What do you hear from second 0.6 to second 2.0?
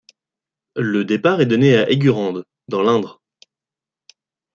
Le départ est donné à